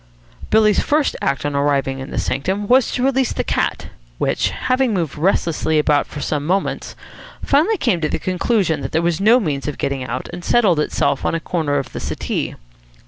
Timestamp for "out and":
10.03-10.43